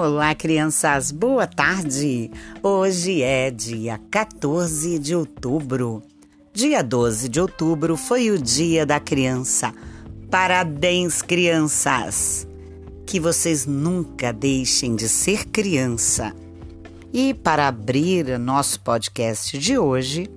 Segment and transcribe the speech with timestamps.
[0.00, 2.30] Olá, crianças, boa tarde!
[2.62, 6.04] Hoje é dia 14 de outubro.
[6.54, 9.74] Dia 12 de outubro foi o Dia da Criança.
[10.30, 12.46] Parabéns, crianças!
[13.04, 16.32] Que vocês nunca deixem de ser criança.
[17.12, 20.30] E para abrir nosso podcast de hoje,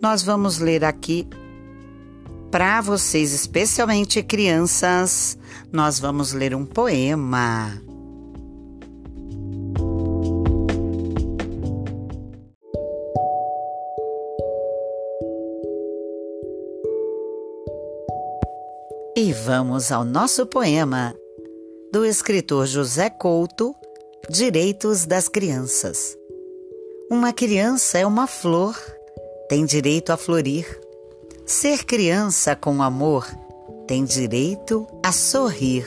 [0.00, 1.28] nós vamos ler aqui
[2.50, 5.38] para vocês, especialmente crianças,
[5.70, 7.80] nós vamos ler um poema.
[19.24, 21.14] E vamos ao nosso poema
[21.92, 23.72] do escritor José Couto,
[24.28, 26.18] Direitos das Crianças.
[27.08, 28.76] Uma criança é uma flor,
[29.48, 30.66] tem direito a florir.
[31.46, 33.24] Ser criança com amor
[33.86, 35.86] tem direito a sorrir.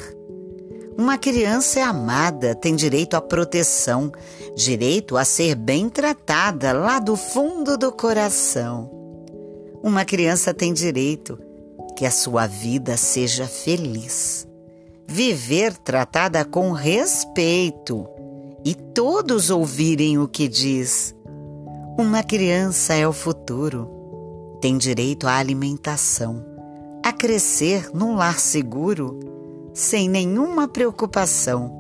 [0.97, 4.13] Uma criança é amada, tem direito à proteção,
[4.55, 8.89] direito a ser bem tratada lá do fundo do coração.
[9.83, 11.37] Uma criança tem direito
[11.95, 14.47] que a sua vida seja feliz.
[15.07, 18.07] Viver tratada com respeito
[18.65, 21.15] e todos ouvirem o que diz.
[21.97, 23.89] Uma criança é o futuro.
[24.59, 26.43] Tem direito à alimentação,
[27.03, 29.19] a crescer num lar seguro,
[29.73, 31.71] sem nenhuma preocupação.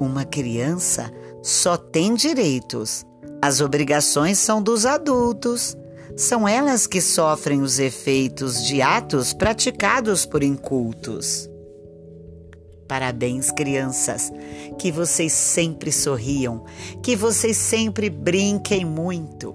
[0.00, 3.04] Uma criança só tem direitos.
[3.42, 5.76] As obrigações são dos adultos
[6.16, 11.48] são elas que sofrem os efeitos de atos praticados por incultos.
[12.86, 14.30] Parabéns, crianças,
[14.78, 16.64] que vocês sempre sorriam,
[17.02, 19.54] que vocês sempre brinquem muito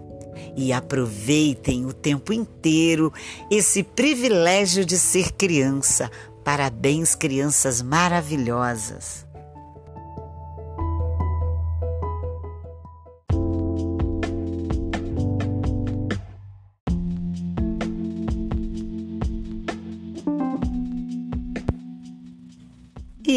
[0.56, 3.14] e aproveitem o tempo inteiro
[3.52, 6.10] esse privilégio de ser criança.
[6.44, 9.27] Parabéns, crianças maravilhosas.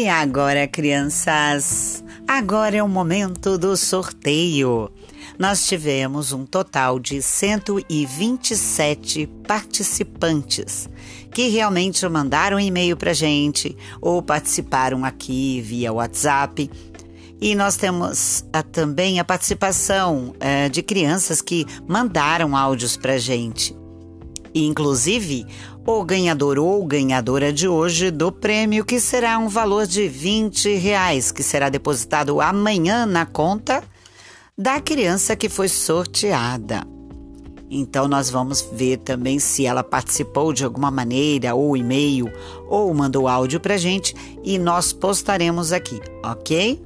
[0.01, 4.89] E agora, crianças, agora é o momento do sorteio.
[5.37, 10.89] Nós tivemos um total de 127 participantes
[11.31, 16.67] que realmente mandaram e-mail para gente ou participaram aqui via WhatsApp.
[17.39, 23.79] E nós temos a, também a participação é, de crianças que mandaram áudios para gente.
[24.53, 25.45] Inclusive,
[25.85, 31.31] o ganhador ou ganhadora de hoje do prêmio, que será um valor de 20 reais,
[31.31, 33.83] que será depositado amanhã na conta
[34.57, 36.85] da criança que foi sorteada.
[37.73, 42.29] Então, nós vamos ver também se ela participou de alguma maneira, ou e-mail,
[42.67, 44.13] ou mandou áudio para gente,
[44.43, 46.83] e nós postaremos aqui, ok?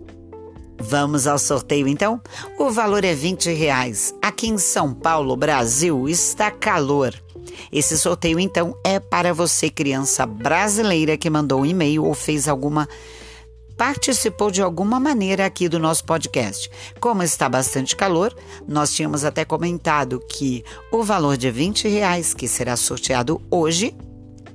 [0.80, 2.22] Vamos ao sorteio então?
[2.60, 4.14] O valor é 20 reais.
[4.22, 7.25] Aqui em São Paulo, Brasil, está calor.
[7.72, 12.88] Esse sorteio, então, é para você, criança brasileira que mandou um e-mail ou fez alguma.
[13.78, 16.70] Participou de alguma maneira aqui do nosso podcast.
[17.00, 18.34] Como está bastante calor,
[18.66, 23.94] nós tínhamos até comentado que o valor de 20 reais que será sorteado hoje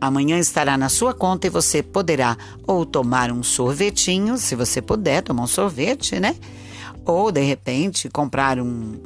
[0.01, 2.37] Amanhã estará na sua conta e você poderá
[2.67, 6.37] ou tomar um sorvetinho, se você puder tomar um sorvete, né?
[7.05, 8.99] Ou de repente comprar um,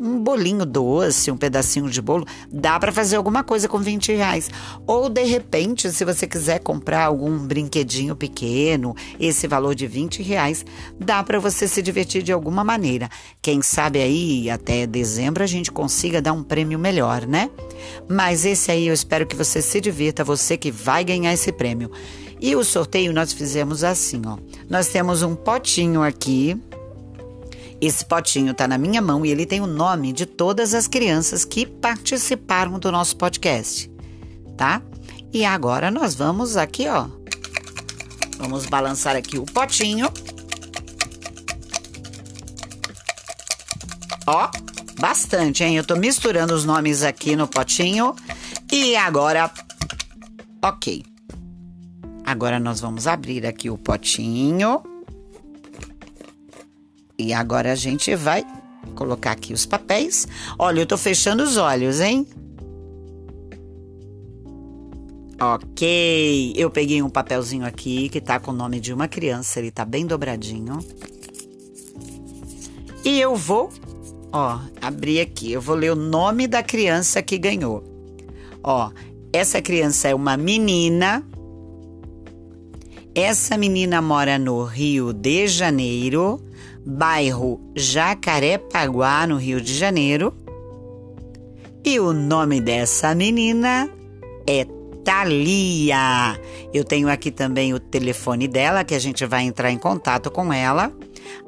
[0.00, 4.50] um bolinho doce, um pedacinho de bolo, dá para fazer alguma coisa com 20 reais.
[4.86, 10.64] Ou de repente, se você quiser comprar algum brinquedinho pequeno, esse valor de 20 reais,
[10.98, 13.08] dá para você se divertir de alguma maneira.
[13.42, 17.50] Quem sabe aí até dezembro a gente consiga dar um prêmio melhor, né?
[18.08, 21.90] Mas esse aí eu espero que você se divirta, você que vai ganhar esse prêmio.
[22.40, 24.38] E o sorteio nós fizemos assim, ó.
[24.70, 26.56] Nós temos um potinho aqui
[27.80, 31.44] esse potinho está na minha mão e ele tem o nome de todas as crianças
[31.44, 33.90] que participaram do nosso podcast,
[34.56, 34.82] tá?
[35.32, 37.06] E agora nós vamos aqui, ó.
[38.38, 40.10] Vamos balançar aqui o potinho.
[44.26, 44.50] Ó,
[44.98, 45.76] bastante, hein?
[45.76, 48.14] Eu tô misturando os nomes aqui no potinho.
[48.70, 49.50] E agora,
[50.62, 51.04] ok.
[52.24, 54.82] Agora nós vamos abrir aqui o potinho.
[57.18, 58.44] E agora a gente vai
[58.94, 60.28] colocar aqui os papéis.
[60.56, 62.26] Olha, eu tô fechando os olhos, hein?
[65.40, 69.70] Ok, eu peguei um papelzinho aqui que tá com o nome de uma criança, ele
[69.70, 70.78] tá bem dobradinho.
[73.04, 73.70] E eu vou,
[74.32, 77.84] ó, abrir aqui, eu vou ler o nome da criança que ganhou.
[78.62, 78.90] Ó,
[79.32, 81.24] essa criança é uma menina
[83.14, 86.40] Essa menina mora no Rio de Janeiro,
[86.88, 90.34] bairro Jacarepaguá, no Rio de Janeiro.
[91.84, 93.90] E o nome dessa menina
[94.46, 94.66] é
[95.04, 96.40] Thalia.
[96.72, 100.50] Eu tenho aqui também o telefone dela, que a gente vai entrar em contato com
[100.50, 100.90] ela.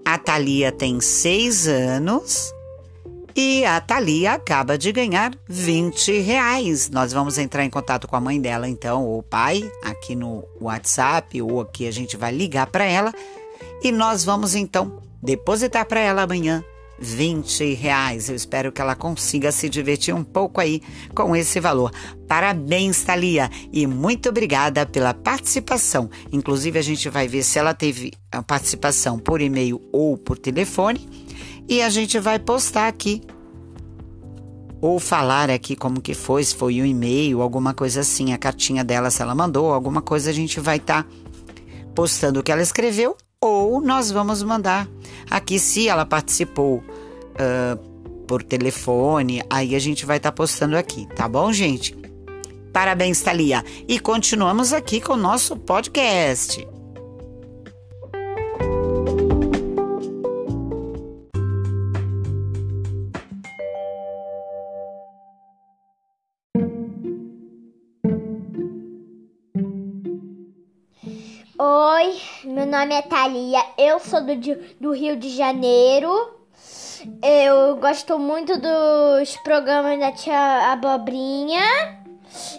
[0.05, 2.53] A Thalia tem seis anos
[3.35, 6.91] e a Thalia acaba de ganhar 20 reais.
[6.91, 10.45] Nós vamos entrar em contato com a mãe dela, então, ou o pai, aqui no
[10.61, 13.11] WhatsApp, ou aqui a gente vai ligar para ela.
[13.83, 16.65] E nós vamos então depositar para ela amanhã
[17.01, 18.29] 20 reais.
[18.29, 20.83] Eu espero que ela consiga se divertir um pouco aí
[21.15, 21.91] com esse valor.
[22.29, 26.11] Parabéns, Thalia, e muito obrigada pela participação.
[26.31, 31.09] Inclusive, a gente vai ver se ela teve a participação por e-mail ou por telefone
[31.69, 33.23] e a gente vai postar aqui.
[34.83, 38.83] Ou falar aqui como que foi, se foi um e-mail, alguma coisa assim, a cartinha
[38.83, 41.09] dela, se ela mandou, alguma coisa a gente vai estar tá
[41.95, 44.87] postando o que ela escreveu, ou nós vamos mandar
[45.31, 47.77] aqui se ela participou uh,
[48.27, 51.97] por telefone, aí a gente vai estar tá postando aqui, tá bom, gente?
[52.73, 53.65] Parabéns, Thalia.
[53.89, 56.67] E continuamos aqui com o nosso podcast.
[72.11, 74.35] Oi, meu nome é Thalia, eu sou do,
[74.81, 76.11] do Rio de Janeiro.
[77.23, 81.63] Eu gosto muito dos programas da Tia Abobrinha.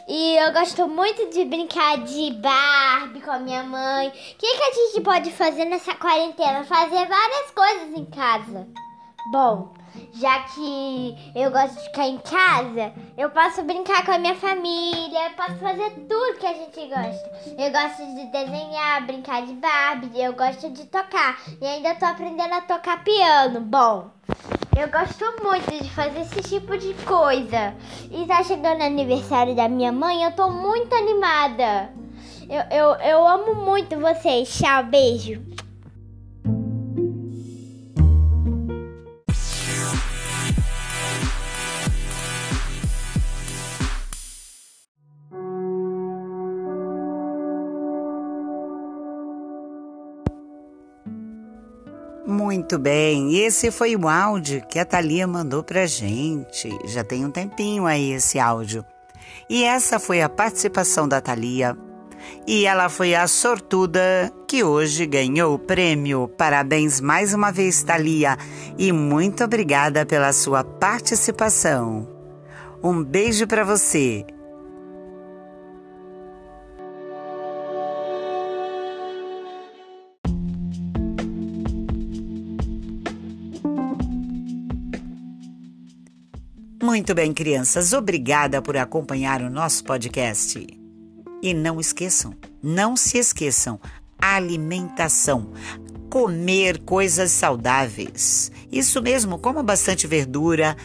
[0.08, 4.08] E eu gosto muito de brincar de Barbie com a minha mãe.
[4.08, 6.64] O que, que a gente pode fazer nessa quarentena?
[6.64, 8.70] Fazer várias coisas em casa.
[9.30, 9.74] Bom,
[10.14, 15.30] já que eu gosto de ficar em casa, eu posso brincar com a minha família,
[15.30, 17.32] eu posso fazer tudo que a gente gosta.
[17.58, 22.54] Eu gosto de desenhar, brincar de Barbie, eu gosto de tocar e ainda tô aprendendo
[22.54, 23.62] a tocar piano.
[23.62, 24.10] Bom,
[24.76, 27.76] eu gosto muito de fazer esse tipo de coisa.
[28.10, 31.92] E tá chegando o aniversário da minha mãe, eu tô muito animada.
[32.50, 34.50] Eu, eu, eu amo muito vocês.
[34.58, 35.51] Tchau, beijo.
[52.26, 56.70] Muito bem, esse foi o áudio que a Thalia mandou pra gente.
[56.86, 58.86] Já tem um tempinho aí esse áudio.
[59.50, 61.76] E essa foi a participação da Thalia.
[62.48, 66.28] E ela foi a sortuda que hoje ganhou o prêmio.
[66.28, 68.38] Parabéns mais uma vez, Thalia,
[68.78, 72.08] e muito obrigada pela sua participação.
[72.84, 74.26] Um beijo para você.
[86.82, 90.66] Muito bem, crianças, obrigada por acompanhar o nosso podcast.
[91.40, 93.80] E não esqueçam, não se esqueçam,
[94.20, 95.52] alimentação.
[96.10, 98.52] Comer coisas saudáveis.
[98.72, 100.76] Isso mesmo, coma bastante verdura,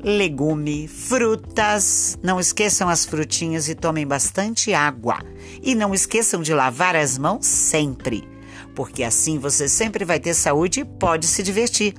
[0.00, 2.16] legume, frutas.
[2.22, 5.18] Não esqueçam as frutinhas e tomem bastante água.
[5.60, 8.22] E não esqueçam de lavar as mãos sempre,
[8.72, 11.92] porque assim você sempre vai ter saúde e pode se divertir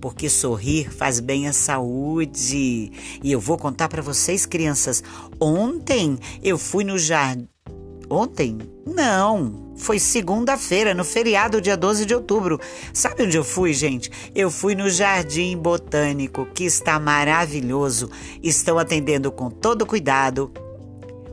[0.00, 2.92] porque sorrir faz bem à saúde.
[3.22, 5.02] E eu vou contar para vocês, crianças,
[5.40, 7.48] ontem eu fui no jardim.
[8.10, 8.56] Ontem?
[8.86, 12.58] Não, foi segunda-feira, no feriado, dia 12 de outubro.
[12.92, 14.10] Sabe onde eu fui, gente?
[14.34, 18.10] Eu fui no Jardim Botânico, que está maravilhoso.
[18.42, 20.50] Estão atendendo com todo cuidado.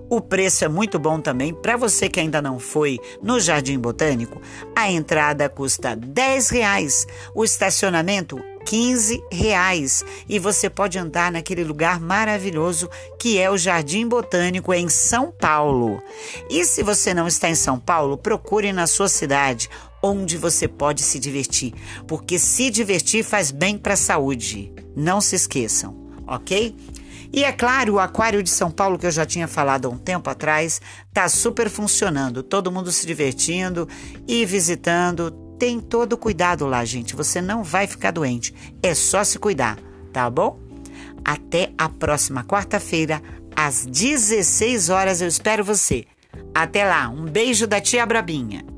[0.09, 1.53] O preço é muito bom também.
[1.53, 4.41] Para você que ainda não foi no Jardim Botânico,
[4.75, 7.07] a entrada custa 10 reais.
[7.33, 14.07] O estacionamento 15 reais e você pode andar naquele lugar maravilhoso que é o Jardim
[14.07, 16.01] Botânico em São Paulo.
[16.49, 19.69] E se você não está em São Paulo, procure na sua cidade
[20.01, 21.73] onde você pode se divertir,
[22.07, 24.71] porque se divertir faz bem para a saúde.
[24.95, 25.95] Não se esqueçam,
[26.27, 26.75] ok?
[27.33, 29.97] E é claro, o Aquário de São Paulo, que eu já tinha falado há um
[29.97, 32.41] tempo atrás, está super funcionando.
[32.41, 33.89] Todo mundo se divertindo
[34.27, 37.15] e visitando, tem todo o cuidado lá, gente.
[37.15, 38.53] Você não vai ficar doente.
[38.81, 39.77] É só se cuidar,
[40.11, 40.59] tá bom?
[41.23, 43.21] Até a próxima quarta-feira,
[43.55, 45.21] às 16 horas.
[45.21, 46.05] Eu espero você.
[46.53, 47.09] Até lá.
[47.09, 48.74] Um beijo da tia Brabinha.